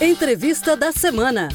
Entrevista 0.00 0.76
da 0.76 0.92
semana. 0.92 1.48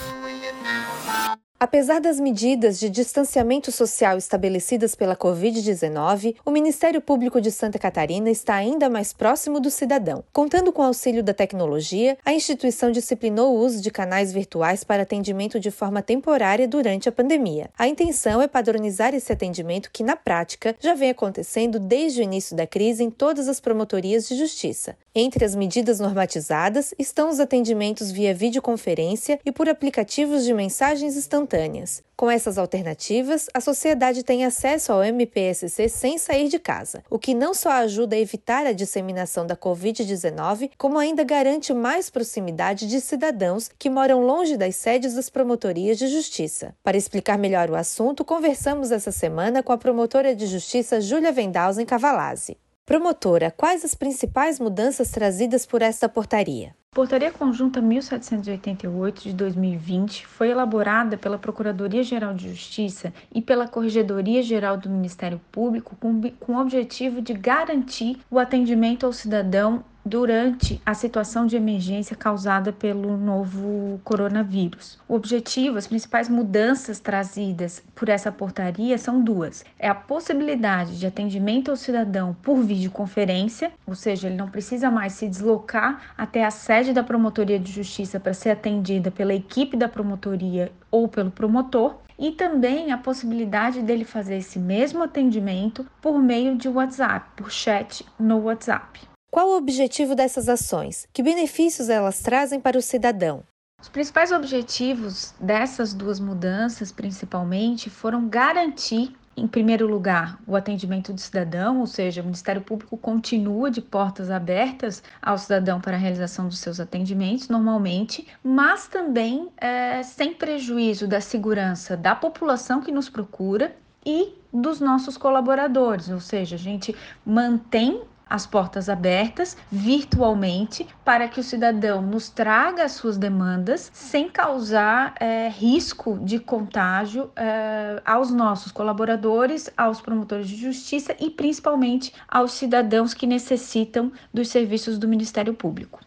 Apesar 1.58 2.02
das 2.02 2.20
medidas 2.20 2.78
de 2.78 2.90
distanciamento 2.90 3.72
social 3.72 4.18
estabelecidas 4.18 4.96
pela 4.96 5.16
Covid-19, 5.16 6.36
o 6.46 6.52
Ministério 6.52 7.00
Público 7.00 7.40
de 7.40 7.50
Santa 7.50 7.80
Catarina 7.80 8.30
está 8.30 8.56
ainda 8.56 8.90
mais 8.90 9.14
próximo 9.14 9.62
do 9.62 9.72
cidadão. 9.72 10.26
Contando 10.34 10.74
com 10.74 10.82
o 10.82 10.86
auxílio 10.86 11.24
da 11.24 11.34
tecnologia, 11.34 12.18
a 12.26 12.34
instituição 12.34 12.92
disciplinou 12.92 13.56
o 13.56 13.60
uso 13.60 13.82
de 13.82 13.90
canais 13.90 14.34
virtuais 14.34 14.84
para 14.84 15.04
atendimento 15.04 15.58
de 15.58 15.72
forma 15.72 16.02
temporária 16.02 16.68
durante 16.68 17.08
a 17.08 17.14
pandemia. 17.14 17.70
A 17.80 17.88
intenção 17.88 18.42
é 18.42 18.48
padronizar 18.50 19.16
esse 19.16 19.32
atendimento 19.32 19.90
que, 19.90 20.04
na 20.04 20.18
prática, 20.18 20.76
já 20.82 20.94
vem 20.94 21.12
acontecendo 21.12 21.80
desde 21.80 22.20
o 22.20 22.24
início 22.24 22.58
da 22.58 22.68
crise 22.68 23.06
em 23.06 23.10
todas 23.10 23.48
as 23.48 23.62
promotorias 23.62 24.28
de 24.28 24.36
justiça. 24.36 24.98
Entre 25.16 25.46
as 25.46 25.54
medidas 25.54 26.00
normatizadas 26.00 26.92
estão 26.98 27.30
os 27.30 27.40
atendimentos 27.40 28.10
via 28.10 28.34
videoconferência 28.34 29.40
e 29.46 29.52
por 29.52 29.70
aplicativos 29.70 30.44
de 30.44 30.52
mensagens 30.56 31.16
instantâneas. 31.16 32.02
Com 32.16 32.32
essas 32.32 32.58
alternativas, 32.58 33.48
a 33.54 33.62
sociedade 33.62 34.24
tem 34.24 34.44
acesso 34.44 34.92
ao 34.92 35.04
MPSC 35.04 35.88
sem 35.88 36.18
sair 36.18 36.50
de 36.50 36.58
casa, 36.58 37.04
o 37.12 37.20
que 37.20 37.36
não 37.36 37.54
só 37.54 37.70
ajuda 37.74 38.16
a 38.16 38.20
evitar 38.20 38.66
a 38.66 38.72
disseminação 38.72 39.46
da 39.46 39.56
Covid-19, 39.56 40.72
como 40.80 40.98
ainda 40.98 41.24
garante 41.24 41.76
mais 41.76 42.10
proximidade 42.10 42.88
de 42.88 43.00
cidadãos 43.00 43.70
que 43.78 43.92
moram 43.92 44.26
longe 44.26 44.58
das 44.58 44.78
sedes 44.78 45.14
das 45.14 45.30
promotorias 45.30 46.00
de 46.00 46.08
justiça. 46.08 46.74
Para 46.84 46.98
explicar 46.98 47.38
melhor 47.38 47.70
o 47.70 47.76
assunto, 47.76 48.26
conversamos 48.26 48.90
essa 48.90 49.12
semana 49.12 49.62
com 49.62 49.72
a 49.72 49.78
promotora 49.78 50.36
de 50.36 50.48
justiça 50.48 51.00
Júlia 51.00 51.32
Vendausen 51.32 51.86
Cavalazzi. 51.86 52.58
Promotora, 52.86 53.50
quais 53.50 53.86
as 53.86 53.96
principais 53.96 54.60
mudanças 54.60 55.10
trazidas 55.10 55.66
por 55.66 55.82
esta 55.82 56.10
portaria? 56.10 56.76
Portaria 56.94 57.32
Conjunta 57.32 57.82
1788 57.82 59.24
de 59.24 59.34
2020 59.34 60.28
foi 60.28 60.50
elaborada 60.50 61.18
pela 61.18 61.40
Procuradoria-Geral 61.40 62.36
de 62.36 62.50
Justiça 62.50 63.12
e 63.34 63.42
pela 63.42 63.68
Corregedoria-Geral 63.68 64.78
do 64.78 64.92
Ministério 64.92 65.42
Público 65.52 65.96
com, 66.00 66.22
o 66.48 66.58
objetivo 66.60 67.20
de 67.20 67.34
garantir 67.34 68.20
o 68.30 68.38
atendimento 68.38 69.08
ao 69.08 69.12
cidadão 69.12 69.84
durante 70.06 70.82
a 70.86 70.94
situação 70.94 71.46
de 71.46 71.56
emergência 71.56 72.16
causada 72.16 72.74
pelo 72.74 73.16
novo 73.18 74.00
coronavírus. 74.04 75.00
O 75.08 75.16
objetivo, 75.16 75.78
as 75.78 75.88
principais 75.88 76.28
mudanças 76.28 77.00
trazidas 77.00 77.82
por 77.96 78.10
essa 78.10 78.32
portaria 78.32 78.98
são 78.98 79.24
duas: 79.24 79.64
é 79.80 79.88
a 79.88 79.96
possibilidade 79.96 81.00
de 81.00 81.08
atendimento 81.08 81.72
ao 81.72 81.78
cidadão 81.78 82.36
por 82.42 82.62
videoconferência, 82.62 83.72
ou 83.88 83.96
seja, 83.96 84.28
ele 84.28 84.36
não 84.36 84.50
precisa 84.50 84.92
mais 84.92 85.14
se 85.14 85.28
deslocar 85.28 86.02
até 86.18 86.44
a 86.44 86.52
sede 86.52 86.83
da 86.92 87.04
promotoria 87.04 87.60
de 87.60 87.72
justiça 87.72 88.20
para 88.20 88.34
ser 88.34 88.50
atendida 88.50 89.12
pela 89.12 89.34
equipe 89.34 89.78
da 89.78 89.88
promotoria 89.88 90.72
ou 90.92 91.08
pelo 91.08 91.32
promotor, 91.32 91.98
e 92.18 92.32
também 92.32 92.92
a 92.92 92.98
possibilidade 92.98 93.82
dele 93.82 94.06
fazer 94.06 94.38
esse 94.38 94.60
mesmo 94.60 95.04
atendimento 95.04 95.86
por 96.02 96.20
meio 96.20 96.56
de 96.56 96.68
WhatsApp, 96.68 97.30
por 97.36 97.52
chat 97.52 98.06
no 98.20 98.40
WhatsApp. 98.42 99.02
Qual 99.32 99.50
o 99.50 99.58
objetivo 99.58 100.14
dessas 100.16 100.48
ações? 100.48 101.08
Que 101.12 101.24
benefícios 101.24 101.90
elas 101.90 102.22
trazem 102.22 102.60
para 102.60 102.78
o 102.78 102.82
cidadão? 102.82 103.44
Os 103.82 103.90
principais 103.90 104.32
objetivos 104.32 105.34
dessas 105.40 105.94
duas 105.94 106.20
mudanças, 106.20 106.92
principalmente, 106.92 107.90
foram 107.90 108.30
garantir 108.30 109.14
em 109.36 109.48
primeiro 109.48 109.88
lugar, 109.88 110.40
o 110.46 110.56
atendimento 110.56 111.12
do 111.12 111.20
cidadão, 111.20 111.80
ou 111.80 111.88
seja, 111.88 112.22
o 112.22 112.26
Ministério 112.26 112.62
Público 112.62 112.96
continua 112.98 113.72
de 113.72 113.82
portas 113.82 114.30
abertas 114.30 115.02
ao 115.22 115.38
cidadão 115.38 115.82
para 115.82 115.96
a 115.96 116.00
realização 116.00 116.48
dos 116.48 116.60
seus 116.60 116.80
atendimentos, 116.80 117.50
normalmente, 117.50 118.28
mas 118.44 118.88
também 118.88 119.50
é, 119.58 120.04
sem 120.04 120.34
prejuízo 120.34 121.08
da 121.08 121.20
segurança 121.20 121.98
da 121.98 122.16
população 122.16 122.82
que 122.82 122.92
nos 122.92 123.10
procura 123.10 123.76
e 124.06 124.36
dos 124.54 124.80
nossos 124.80 125.18
colaboradores, 125.18 126.10
ou 126.10 126.20
seja, 126.20 126.56
a 126.56 126.60
gente 126.60 126.96
mantém 127.26 128.02
as 128.30 128.46
portas 128.46 128.90
abertas 128.90 129.56
virtualmente 129.72 130.88
para 131.04 131.28
que 131.28 131.40
o 131.40 131.44
cidadão 131.44 132.02
nos 132.02 132.30
traga 132.30 132.84
as 132.84 132.94
suas 132.94 133.18
demandas 133.18 133.92
sem 133.94 134.30
causar 134.30 135.16
é, 135.20 135.50
risco 135.50 136.20
de 136.20 136.40
contágio 136.40 137.32
é, 137.36 138.02
aos 138.06 138.32
nossos 138.32 138.72
colaboradores, 138.72 139.70
aos 139.78 140.02
promotores 140.02 140.48
de 140.48 140.56
justiça 140.56 141.16
e 141.20 141.30
principalmente 141.30 142.14
aos 142.28 142.54
cidadãos 142.54 143.14
que 143.14 143.28
necessitam 143.28 144.12
dos 144.34 144.50
serviços 144.50 144.98
do 144.98 145.08
Ministério 145.08 145.54
Público. 145.54 146.00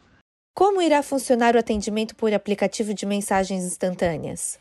Como 0.54 0.80
irá 0.80 1.02
funcionar 1.02 1.54
o 1.54 1.58
atendimento 1.58 2.16
por 2.16 2.32
aplicativo 2.32 2.94
de 2.94 3.04
mensagens 3.04 3.62
instantâneas? 3.62 4.58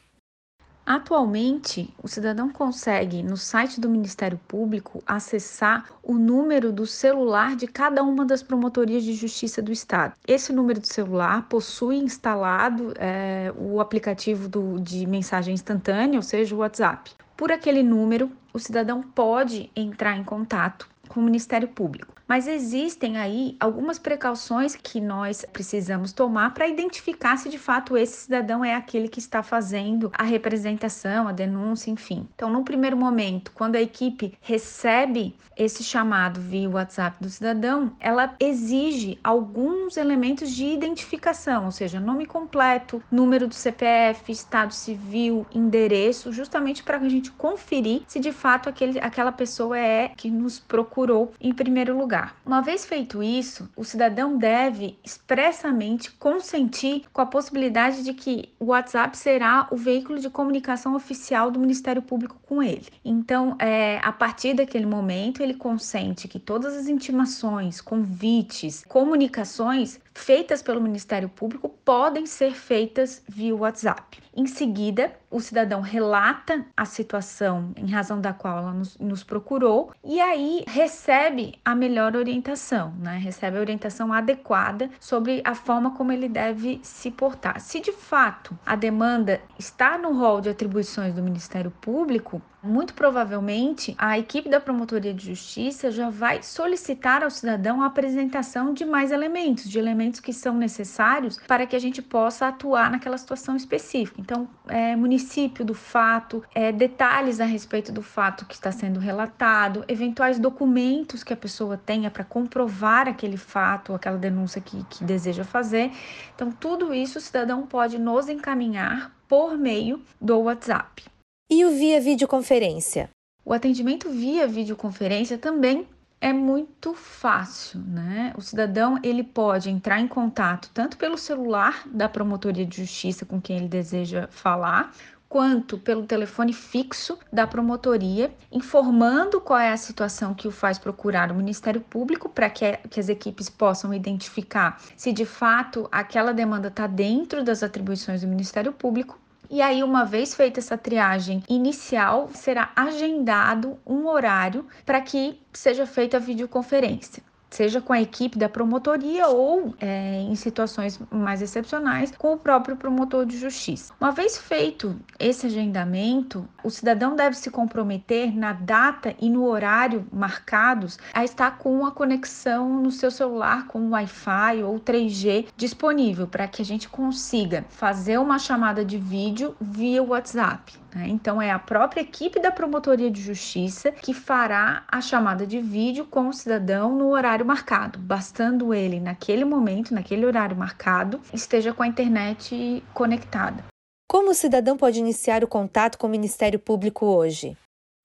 Atualmente, 0.85 1.91
o 2.03 2.07
cidadão 2.07 2.47
consegue, 2.47 3.23
no 3.23 3.35
site 3.35 3.81
do 3.81 3.89
Ministério 3.89 4.39
Público, 4.47 5.01
acessar 5.03 5.89
o 6.03 6.13
número 6.13 6.71
do 6.71 6.85
celular 6.85 7.55
de 7.55 7.65
cada 7.65 8.03
uma 8.03 8.23
das 8.23 8.43
promotorias 8.43 9.03
de 9.03 9.13
justiça 9.13 9.63
do 9.63 9.71
Estado. 9.71 10.13
Esse 10.27 10.53
número 10.53 10.79
do 10.79 10.85
celular 10.85 11.49
possui 11.49 11.95
instalado 11.95 12.93
é, 12.99 13.51
o 13.57 13.81
aplicativo 13.81 14.47
do, 14.47 14.79
de 14.79 15.07
mensagem 15.07 15.55
instantânea, 15.55 16.19
ou 16.19 16.23
seja, 16.23 16.53
o 16.53 16.59
WhatsApp. 16.59 17.11
Por 17.35 17.51
aquele 17.51 17.81
número, 17.81 18.31
o 18.53 18.59
cidadão 18.59 19.01
pode 19.01 19.71
entrar 19.75 20.15
em 20.15 20.23
contato 20.23 20.87
com 21.09 21.19
o 21.19 21.23
Ministério 21.23 21.67
Público. 21.67 22.14
Mas 22.27 22.47
existem 22.47 23.17
aí 23.17 23.55
algumas 23.59 23.99
precauções 23.99 24.75
que 24.75 24.99
nós 24.99 25.45
precisamos 25.53 26.11
tomar 26.11 26.53
para 26.53 26.67
identificar 26.67 27.37
se 27.37 27.49
de 27.49 27.59
fato 27.59 27.95
esse 27.95 28.23
cidadão 28.23 28.65
é 28.65 28.73
aquele 28.73 29.07
que 29.07 29.19
está 29.19 29.43
fazendo 29.43 30.11
a 30.17 30.23
representação, 30.23 31.27
a 31.27 31.31
denúncia, 31.31 31.91
enfim. 31.91 32.27
Então, 32.35 32.49
no 32.49 32.63
primeiro 32.63 32.97
momento, 32.97 33.51
quando 33.53 33.75
a 33.75 33.81
equipe 33.81 34.33
recebe 34.41 35.35
esse 35.55 35.83
chamado 35.83 36.41
via 36.41 36.69
WhatsApp 36.69 37.17
do 37.21 37.29
cidadão, 37.29 37.95
ela 37.99 38.35
exige 38.39 39.17
alguns 39.23 39.95
elementos 39.95 40.51
de 40.51 40.65
identificação, 40.65 41.65
ou 41.65 41.71
seja, 41.71 41.99
nome 41.99 42.25
completo, 42.25 43.01
número 43.09 43.47
do 43.47 43.55
CPF, 43.55 44.31
estado 44.31 44.73
civil, 44.73 45.45
endereço, 45.53 46.33
justamente 46.33 46.83
para 46.83 46.97
a 46.97 47.09
gente 47.09 47.31
conferir 47.31 48.01
se 48.07 48.19
de 48.19 48.31
fato 48.31 48.67
aquele, 48.67 48.99
aquela 48.99 49.31
pessoa 49.31 49.77
é 49.77 50.09
que 50.09 50.29
nos 50.29 50.59
procurou 50.59 51.31
em 51.39 51.53
primeiro 51.53 51.97
lugar 51.97 52.14
Uma 52.45 52.61
vez 52.61 52.85
feito 52.85 53.21
isso, 53.21 53.69
o 53.75 53.83
cidadão 53.83 54.37
deve 54.37 54.97
expressamente 55.03 56.11
consentir 56.11 57.03
com 57.11 57.21
a 57.21 57.25
possibilidade 57.25 58.03
de 58.03 58.13
que 58.13 58.49
o 58.59 58.65
WhatsApp 58.65 59.17
será 59.17 59.67
o 59.71 59.77
veículo 59.77 60.19
de 60.19 60.29
comunicação 60.29 60.95
oficial 60.95 61.51
do 61.51 61.59
Ministério 61.59 62.01
Público 62.01 62.37
com 62.45 62.61
ele. 62.61 62.87
Então, 63.03 63.55
é, 63.59 63.99
a 64.03 64.11
partir 64.11 64.53
daquele 64.53 64.85
momento, 64.85 65.41
ele 65.41 65.53
consente 65.53 66.27
que 66.27 66.39
todas 66.39 66.75
as 66.75 66.87
intimações, 66.87 67.81
convites, 67.81 68.83
comunicações 68.87 69.99
feitas 70.13 70.61
pelo 70.61 70.81
Ministério 70.81 71.27
Público 71.27 71.69
podem 71.83 72.25
ser 72.25 72.53
feitas 72.53 73.21
via 73.27 73.55
WhatsApp. 73.55 74.24
Em 74.35 74.47
seguida, 74.47 75.13
o 75.31 75.39
cidadão 75.39 75.79
relata 75.79 76.65
a 76.75 76.83
situação 76.83 77.71
em 77.77 77.89
razão 77.89 78.19
da 78.19 78.33
qual 78.33 78.57
ela 78.57 78.73
nos, 78.73 78.97
nos, 78.97 79.23
procurou 79.23 79.93
e 80.03 80.19
aí 80.19 80.65
recebe 80.67 81.57
a 81.63 81.73
melhor 81.73 82.17
orientação, 82.17 82.93
né? 82.99 83.17
Recebe 83.17 83.57
a 83.57 83.61
orientação 83.61 84.11
adequada 84.11 84.89
sobre 84.99 85.41
a 85.45 85.55
forma 85.55 85.91
como 85.91 86.11
ele 86.11 86.27
deve 86.27 86.81
se 86.83 87.11
portar. 87.11 87.61
Se 87.61 87.79
de 87.79 87.93
fato 87.93 88.57
a 88.65 88.75
demanda 88.75 89.39
está 89.57 89.97
no 89.97 90.11
rol 90.17 90.41
de 90.41 90.49
atribuições 90.49 91.13
do 91.13 91.23
Ministério 91.23 91.71
Público, 91.71 92.41
muito 92.65 92.93
provavelmente 92.93 93.95
a 93.97 94.17
equipe 94.17 94.49
da 94.49 94.59
Promotoria 94.59 95.13
de 95.13 95.27
Justiça 95.27 95.91
já 95.91 96.09
vai 96.09 96.41
solicitar 96.41 97.23
ao 97.23 97.29
cidadão 97.29 97.81
a 97.81 97.85
apresentação 97.85 98.73
de 98.73 98.83
mais 98.83 99.11
elementos, 99.11 99.69
de 99.69 99.77
elementos 99.79 100.19
que 100.19 100.33
são 100.33 100.55
necessários 100.55 101.39
para 101.47 101.65
que 101.65 101.75
a 101.75 101.79
gente 101.79 102.01
possa 102.01 102.47
atuar 102.47 102.91
naquela 102.91 103.17
situação 103.17 103.55
específica. 103.55 104.19
Então, 104.19 104.47
é, 104.67 104.95
município 104.95 105.63
do 105.63 105.73
fato, 105.73 106.43
é, 106.53 106.71
detalhes 106.71 107.39
a 107.39 107.45
respeito 107.45 107.91
do 107.91 108.01
fato 108.01 108.45
que 108.45 108.55
está 108.55 108.71
sendo 108.71 108.99
relatado, 108.99 109.85
eventuais 109.87 110.39
documentos 110.39 111.23
que 111.23 111.33
a 111.33 111.37
pessoa 111.37 111.77
tenha 111.77 112.09
para 112.09 112.23
comprovar 112.23 113.07
aquele 113.07 113.37
fato, 113.37 113.93
aquela 113.93 114.17
denúncia 114.17 114.59
que, 114.59 114.83
que 114.85 115.03
deseja 115.03 115.43
fazer. 115.43 115.91
Então, 116.35 116.51
tudo 116.51 116.93
isso 116.93 117.17
o 117.17 117.21
cidadão 117.21 117.65
pode 117.65 117.97
nos 117.97 118.27
encaminhar 118.27 119.11
por 119.27 119.57
meio 119.57 120.01
do 120.19 120.39
WhatsApp. 120.39 121.14
E 121.47 121.63
o 121.63 121.69
via 121.69 122.01
videoconferência? 122.01 123.07
O 123.45 123.53
atendimento 123.53 124.09
via 124.09 124.47
videoconferência 124.47 125.37
também 125.37 125.87
é 126.19 126.33
muito 126.33 126.95
fácil, 126.95 127.81
né? 127.81 128.33
O 128.35 128.41
cidadão 128.41 128.97
ele 129.03 129.23
pode 129.23 129.69
entrar 129.69 129.99
em 129.99 130.07
contato 130.07 130.71
tanto 130.73 130.97
pelo 130.97 131.19
celular 131.19 131.83
da 131.85 132.09
promotoria 132.09 132.65
de 132.65 132.77
justiça 132.77 133.27
com 133.27 133.39
quem 133.39 133.57
ele 133.57 133.67
deseja 133.67 134.27
falar, 134.31 134.91
quanto 135.29 135.77
pelo 135.77 136.07
telefone 136.07 136.51
fixo 136.51 137.19
da 137.31 137.45
promotoria, 137.45 138.33
informando 138.51 139.39
qual 139.39 139.59
é 139.59 139.71
a 139.71 139.77
situação 139.77 140.33
que 140.33 140.47
o 140.47 140.51
faz 140.51 140.79
procurar 140.79 141.31
o 141.31 141.35
Ministério 141.35 141.81
Público 141.81 142.27
para 142.27 142.49
que, 142.49 142.75
que 142.89 142.99
as 142.99 143.07
equipes 143.07 143.51
possam 143.51 143.93
identificar 143.93 144.81
se 144.97 145.11
de 145.11 145.25
fato 145.25 145.87
aquela 145.91 146.33
demanda 146.33 146.69
está 146.69 146.87
dentro 146.87 147.43
das 147.43 147.61
atribuições 147.61 148.21
do 148.21 148.27
Ministério 148.27 148.73
Público 148.73 149.19
e 149.49 149.61
aí, 149.61 149.83
uma 149.83 150.05
vez 150.05 150.33
feita 150.33 150.59
essa 150.59 150.77
triagem 150.77 151.43
inicial, 151.49 152.29
será 152.33 152.71
agendado 152.75 153.79
um 153.85 154.07
horário 154.07 154.67
para 154.85 155.01
que 155.01 155.41
seja 155.53 155.85
feita 155.85 156.17
a 156.17 156.19
videoconferência 156.19 157.24
seja 157.55 157.79
com 157.79 157.93
a 157.93 158.01
equipe 158.01 158.37
da 158.37 158.49
promotoria 158.49 159.27
ou, 159.27 159.73
é, 159.79 160.21
em 160.21 160.35
situações 160.35 160.99
mais 161.09 161.41
excepcionais, 161.41 162.11
com 162.17 162.33
o 162.33 162.37
próprio 162.37 162.75
promotor 162.75 163.25
de 163.25 163.37
justiça. 163.37 163.93
Uma 163.99 164.11
vez 164.11 164.37
feito 164.37 164.99
esse 165.17 165.47
agendamento, 165.47 166.47
o 166.63 166.69
cidadão 166.69 167.15
deve 167.15 167.37
se 167.37 167.49
comprometer 167.49 168.35
na 168.35 168.51
data 168.51 169.15
e 169.21 169.29
no 169.29 169.45
horário 169.45 170.05
marcados 170.11 170.99
a 171.13 171.23
estar 171.23 171.57
com 171.57 171.85
a 171.85 171.91
conexão 171.91 172.81
no 172.81 172.91
seu 172.91 173.09
celular 173.09 173.67
com 173.67 173.91
Wi-Fi 173.91 174.63
ou 174.63 174.77
3G 174.79 175.47
disponível 175.55 176.27
para 176.27 176.47
que 176.47 176.61
a 176.61 176.65
gente 176.65 176.89
consiga 176.89 177.65
fazer 177.69 178.19
uma 178.19 178.37
chamada 178.37 178.83
de 178.83 178.97
vídeo 178.97 179.55
via 179.61 180.03
WhatsApp. 180.03 180.84
Né? 180.95 181.09
Então, 181.09 181.41
é 181.41 181.51
a 181.51 181.59
própria 181.59 181.99
equipe 181.99 182.39
da 182.39 182.49
Promotoria 182.49 183.11
de 183.11 183.21
Justiça 183.21 183.91
que 183.91 184.13
fará 184.13 184.85
a 184.87 185.01
chamada 185.01 185.45
de 185.45 185.59
vídeo 185.59 186.05
com 186.05 186.29
o 186.29 186.33
cidadão 186.33 186.95
no 186.95 187.09
horário 187.09 187.45
marcado, 187.45 187.99
bastando 187.99 188.73
ele, 188.73 189.01
naquele 189.01 189.43
momento, 189.43 189.93
naquele 189.93 190.25
horário 190.25 190.55
marcado, 190.55 191.19
esteja 191.33 191.73
com 191.73 191.83
a 191.83 191.87
internet 191.87 192.81
conectada. 192.93 193.65
Como 194.07 194.31
o 194.31 194.33
cidadão 194.33 194.77
pode 194.77 194.99
iniciar 194.99 195.43
o 195.43 195.47
contato 195.47 195.97
com 195.97 196.07
o 196.07 196.09
Ministério 196.09 196.57
Público 196.57 197.05
hoje? 197.05 197.57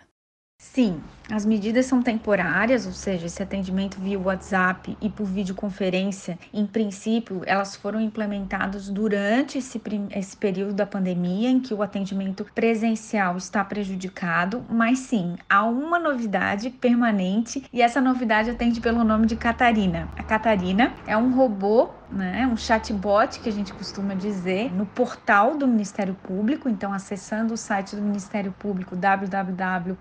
Sim, 0.73 1.01
as 1.31 1.47
medidas 1.47 1.87
são 1.87 2.03
temporárias, 2.03 2.85
ou 2.85 2.93
seja, 2.93 3.27
esse 3.27 3.41
atendimento 3.41 4.01
via 4.01 4.19
WhatsApp 4.19 4.97
e 5.01 5.09
por 5.09 5.25
videoconferência, 5.25 6.37
em 6.53 6.67
princípio, 6.67 7.43
elas 7.47 7.77
foram 7.77 8.01
implementadas 8.01 8.89
durante 8.89 9.59
esse, 9.59 9.81
esse 10.11 10.37
período 10.37 10.73
da 10.73 10.85
pandemia, 10.85 11.49
em 11.49 11.61
que 11.61 11.73
o 11.73 11.83
atendimento 11.83 12.45
presencial 12.55 13.37
está 13.37 13.63
prejudicado, 13.63 14.65
mas 14.69 14.99
sim, 15.01 15.37
há 15.49 15.65
uma 15.65 15.99
novidade 15.99 16.71
permanente 16.71 17.65
e 17.73 17.81
essa 17.81 18.01
novidade 18.01 18.51
atende 18.51 18.81
pelo 18.81 19.05
nome 19.05 19.27
de 19.27 19.37
Catarina. 19.37 20.09
A 20.17 20.25
Catarina 20.25 20.93
é 21.07 21.17
um 21.17 21.35
robô 21.37 21.91
né, 22.15 22.47
um 22.47 22.57
chatbot 22.57 23.41
que 23.41 23.49
a 23.49 23.53
gente 23.53 23.73
costuma 23.75 24.15
dizer, 24.15 24.73
no 24.73 24.87
portal 24.87 25.57
do 25.57 25.67
Ministério 25.67 26.15
Público. 26.15 26.69
Então, 26.69 26.93
acessando 26.93 27.55
o 27.55 27.57
site 27.57 27.97
do 27.97 28.03
Ministério 28.03 28.53
Público 28.53 28.95
www.mpsc.mp.br, 28.95 29.93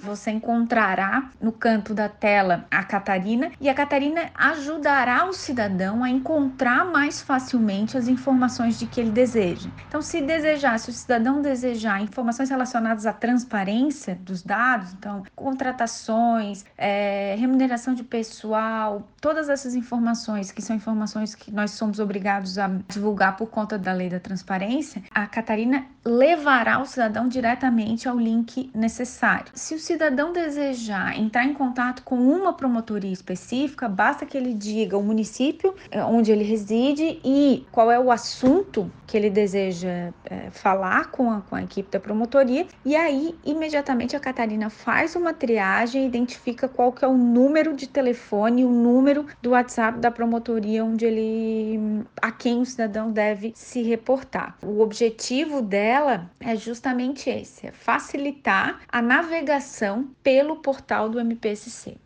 você 0.00 0.30
encontrará 0.32 1.30
no 1.40 1.52
canto 1.52 1.94
da 1.94 2.08
tela 2.08 2.66
a 2.70 2.82
Catarina 2.82 3.52
e 3.60 3.68
a 3.68 3.74
Catarina 3.74 4.30
ajudará 4.34 5.24
o 5.26 5.32
cidadão 5.32 6.02
a 6.02 6.10
encontrar 6.10 6.84
mais 6.84 7.20
facilmente 7.20 7.96
as 7.96 8.08
informações 8.08 8.78
de 8.78 8.86
que 8.86 9.00
ele 9.00 9.10
deseja. 9.10 9.70
Então, 9.86 10.02
se 10.02 10.20
desejar, 10.20 10.78
se 10.78 10.90
o 10.90 10.92
cidadão 10.92 11.40
desejar 11.40 12.02
informações 12.02 12.50
relacionadas 12.50 13.06
à 13.06 13.12
transparência 13.12 14.18
dos 14.20 14.42
dados, 14.42 14.92
então 14.92 15.22
contratações, 15.34 16.64
é, 16.76 17.36
remuneração 17.38 17.94
de 17.94 18.02
pessoal 18.02 18.95
todas 19.20 19.48
essas 19.48 19.74
informações, 19.74 20.50
que 20.50 20.62
são 20.62 20.76
informações 20.76 21.34
que 21.34 21.50
nós 21.50 21.72
somos 21.72 21.98
obrigados 21.98 22.58
a 22.58 22.68
divulgar 22.88 23.36
por 23.36 23.48
conta 23.48 23.78
da 23.78 23.92
lei 23.92 24.08
da 24.08 24.20
transparência, 24.20 25.02
a 25.10 25.26
Catarina 25.26 25.86
levará 26.04 26.80
o 26.80 26.86
cidadão 26.86 27.28
diretamente 27.28 28.08
ao 28.08 28.18
link 28.18 28.70
necessário. 28.74 29.46
Se 29.54 29.74
o 29.74 29.78
cidadão 29.78 30.32
desejar 30.32 31.18
entrar 31.18 31.44
em 31.44 31.54
contato 31.54 32.02
com 32.02 32.16
uma 32.16 32.52
promotoria 32.52 33.12
específica, 33.12 33.88
basta 33.88 34.24
que 34.24 34.36
ele 34.36 34.54
diga 34.54 34.96
o 34.96 35.02
município 35.02 35.74
eh, 35.90 36.02
onde 36.04 36.30
ele 36.30 36.44
reside 36.44 37.20
e 37.24 37.66
qual 37.72 37.90
é 37.90 37.98
o 37.98 38.10
assunto 38.10 38.90
que 39.06 39.16
ele 39.16 39.30
deseja 39.30 40.12
é, 40.24 40.50
falar 40.50 41.10
com 41.10 41.30
a, 41.30 41.40
com 41.40 41.54
a 41.54 41.62
equipe 41.62 41.90
da 41.90 42.00
promotoria, 42.00 42.66
e 42.84 42.96
aí 42.96 43.34
imediatamente 43.44 44.16
a 44.16 44.20
Catarina 44.20 44.68
faz 44.68 45.14
uma 45.14 45.32
triagem 45.32 46.04
e 46.04 46.06
identifica 46.06 46.68
qual 46.68 46.92
que 46.92 47.04
é 47.04 47.08
o 47.08 47.16
número 47.16 47.74
de 47.74 47.86
telefone, 47.86 48.64
o 48.64 48.70
número 48.86 49.26
do 49.42 49.50
WhatsApp 49.50 49.98
da 49.98 50.10
promotoria 50.10 50.84
onde 50.84 51.04
ele 51.04 52.04
a 52.22 52.30
quem 52.30 52.60
o 52.60 52.66
cidadão 52.66 53.10
deve 53.10 53.52
se 53.54 53.82
reportar. 53.82 54.56
O 54.62 54.80
objetivo 54.80 55.60
dela 55.60 56.30
é 56.40 56.54
justamente 56.54 57.28
esse, 57.28 57.66
é 57.66 57.72
facilitar 57.72 58.80
a 58.88 59.02
navegação 59.02 60.08
pelo 60.22 60.56
portal 60.56 61.08
do 61.08 61.18
MPSC. 61.18 61.96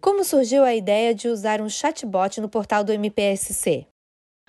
Como 0.00 0.24
surgiu 0.24 0.64
a 0.64 0.74
ideia 0.74 1.14
de 1.14 1.28
usar 1.28 1.60
um 1.60 1.68
chatbot 1.68 2.40
no 2.40 2.48
portal 2.48 2.82
do 2.82 2.92
MPSC? 2.92 3.86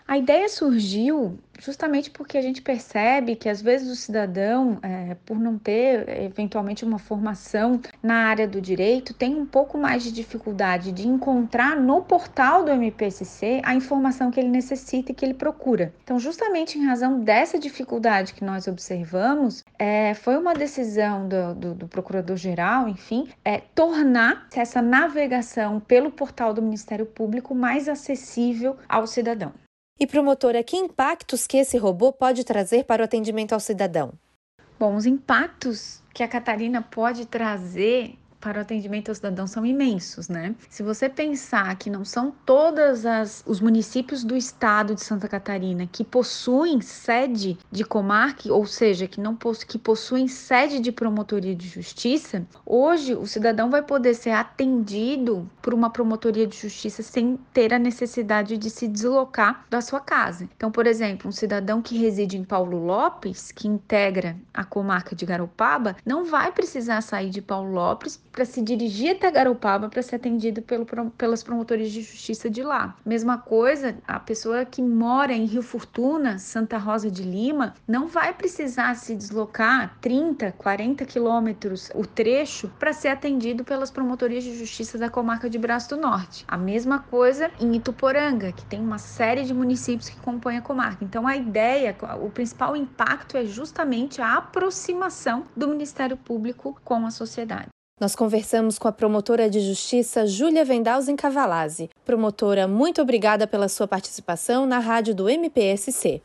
A 0.07 0.17
ideia 0.17 0.49
surgiu 0.49 1.39
justamente 1.61 2.09
porque 2.09 2.37
a 2.37 2.41
gente 2.41 2.61
percebe 2.61 3.35
que 3.35 3.47
às 3.47 3.61
vezes 3.61 3.89
o 3.89 3.95
cidadão, 3.95 4.79
é, 4.81 5.15
por 5.25 5.39
não 5.39 5.57
ter 5.59 6.09
eventualmente 6.23 6.83
uma 6.83 6.97
formação 6.97 7.79
na 8.01 8.25
área 8.25 8.47
do 8.47 8.59
direito, 8.59 9.13
tem 9.13 9.35
um 9.35 9.45
pouco 9.45 9.77
mais 9.77 10.03
de 10.03 10.11
dificuldade 10.11 10.91
de 10.91 11.07
encontrar 11.07 11.79
no 11.79 12.01
portal 12.01 12.65
do 12.65 12.71
MPCC 12.71 13.61
a 13.63 13.75
informação 13.75 14.31
que 14.31 14.39
ele 14.39 14.49
necessita 14.49 15.11
e 15.11 15.15
que 15.15 15.23
ele 15.23 15.35
procura. 15.35 15.93
Então, 16.03 16.19
justamente 16.19 16.79
em 16.79 16.85
razão 16.85 17.19
dessa 17.19 17.59
dificuldade 17.59 18.33
que 18.33 18.43
nós 18.43 18.67
observamos, 18.67 19.63
é, 19.77 20.15
foi 20.15 20.37
uma 20.37 20.55
decisão 20.55 21.27
do, 21.27 21.53
do, 21.53 21.75
do 21.75 21.87
procurador-geral, 21.87 22.87
enfim, 22.87 23.29
é, 23.45 23.59
tornar 23.59 24.47
essa 24.55 24.81
navegação 24.81 25.79
pelo 25.79 26.11
portal 26.11 26.53
do 26.53 26.61
Ministério 26.61 27.05
Público 27.05 27.53
mais 27.53 27.87
acessível 27.87 28.77
ao 28.89 29.05
cidadão. 29.05 29.53
E 30.01 30.07
promotora, 30.07 30.63
que 30.63 30.75
impactos 30.75 31.45
que 31.45 31.57
esse 31.57 31.77
robô 31.77 32.11
pode 32.11 32.43
trazer 32.43 32.85
para 32.85 33.03
o 33.03 33.05
atendimento 33.05 33.53
ao 33.53 33.59
cidadão? 33.59 34.11
Bom, 34.79 34.95
os 34.95 35.05
impactos 35.05 36.01
que 36.11 36.23
a 36.23 36.27
Catarina 36.27 36.81
pode 36.81 37.27
trazer 37.27 38.15
para 38.41 38.57
o 38.57 38.61
atendimento 38.61 39.09
ao 39.09 39.15
cidadão 39.15 39.45
são 39.45 39.65
imensos, 39.65 40.27
né? 40.27 40.55
Se 40.69 40.81
você 40.81 41.07
pensar 41.07 41.75
que 41.77 41.89
não 41.89 42.03
são 42.03 42.33
todos 42.45 43.03
os 43.45 43.61
municípios 43.61 44.23
do 44.23 44.35
estado 44.35 44.95
de 44.95 45.01
Santa 45.01 45.27
Catarina 45.27 45.87
que 45.89 46.03
possuem 46.03 46.81
sede 46.81 47.57
de 47.71 47.85
comarca, 47.85 48.51
ou 48.51 48.65
seja, 48.65 49.07
que 49.07 49.21
não 49.21 49.37
que 49.67 49.77
possuem 49.77 50.27
sede 50.27 50.79
de 50.79 50.91
promotoria 50.91 51.55
de 51.55 51.67
justiça, 51.67 52.45
hoje 52.65 53.13
o 53.13 53.27
cidadão 53.27 53.69
vai 53.69 53.83
poder 53.83 54.13
ser 54.13 54.31
atendido 54.31 55.49
por 55.61 55.73
uma 55.73 55.89
promotoria 55.89 56.47
de 56.47 56.57
justiça 56.57 57.03
sem 57.03 57.37
ter 57.53 57.73
a 57.73 57.79
necessidade 57.79 58.57
de 58.57 58.69
se 58.69 58.87
deslocar 58.87 59.65
da 59.69 59.81
sua 59.81 59.99
casa. 59.99 60.49
Então, 60.55 60.71
por 60.71 60.87
exemplo, 60.87 61.29
um 61.29 61.31
cidadão 61.31 61.81
que 61.81 61.97
reside 61.97 62.37
em 62.37 62.43
Paulo 62.43 62.83
Lopes, 62.83 63.51
que 63.51 63.67
integra 63.67 64.35
a 64.53 64.63
comarca 64.63 65.15
de 65.15 65.25
Garopaba, 65.25 65.95
não 66.05 66.25
vai 66.25 66.51
precisar 66.51 67.01
sair 67.01 67.29
de 67.29 67.41
Paulo 67.41 67.71
Lopes 67.71 68.19
para 68.31 68.45
se 68.45 68.61
dirigir 68.61 69.15
até 69.15 69.29
Garopaba 69.29 69.89
para 69.89 70.01
ser 70.01 70.15
atendido 70.15 70.61
pelo, 70.61 70.85
pelas 71.17 71.43
promotorias 71.43 71.91
de 71.91 72.01
justiça 72.01 72.49
de 72.49 72.63
lá. 72.63 72.95
Mesma 73.05 73.37
coisa, 73.37 73.95
a 74.07 74.19
pessoa 74.19 74.65
que 74.65 74.81
mora 74.81 75.33
em 75.33 75.45
Rio 75.45 75.61
Fortuna, 75.61 76.37
Santa 76.37 76.77
Rosa 76.77 77.09
de 77.09 77.23
Lima, 77.23 77.73
não 77.87 78.07
vai 78.07 78.33
precisar 78.33 78.95
se 78.95 79.15
deslocar 79.15 79.97
30, 80.01 80.51
40 80.53 81.05
quilômetros 81.05 81.91
o 81.95 82.05
trecho 82.05 82.69
para 82.79 82.93
ser 82.93 83.09
atendido 83.09 83.63
pelas 83.63 83.91
promotorias 83.91 84.43
de 84.43 84.57
justiça 84.57 84.97
da 84.97 85.09
comarca 85.09 85.49
de 85.49 85.57
Braço 85.57 85.89
do 85.89 86.01
Norte. 86.01 86.45
A 86.47 86.57
mesma 86.57 86.99
coisa 86.99 87.51
em 87.59 87.75
Ituporanga, 87.75 88.51
que 88.51 88.65
tem 88.65 88.79
uma 88.79 88.97
série 88.97 89.43
de 89.43 89.53
municípios 89.53 90.09
que 90.09 90.19
compõem 90.19 90.57
a 90.57 90.61
comarca. 90.61 91.03
Então, 91.03 91.27
a 91.27 91.35
ideia, 91.35 91.95
o 92.21 92.29
principal 92.29 92.75
impacto 92.75 93.37
é 93.37 93.45
justamente 93.45 94.21
a 94.21 94.37
aproximação 94.37 95.45
do 95.55 95.67
Ministério 95.67 96.17
Público 96.17 96.79
com 96.83 97.05
a 97.05 97.11
sociedade. 97.11 97.70
Nós 98.01 98.15
conversamos 98.15 98.79
com 98.79 98.87
a 98.87 98.91
promotora 98.91 99.47
de 99.47 99.59
justiça 99.59 100.25
Júlia 100.25 100.65
Vendalzen 100.65 101.15
Cavalazzi. 101.15 101.87
Promotora, 102.03 102.67
muito 102.67 102.99
obrigada 102.99 103.45
pela 103.45 103.69
sua 103.69 103.87
participação 103.87 104.65
na 104.65 104.79
rádio 104.79 105.13
do 105.13 105.29
MPSC. 105.29 106.19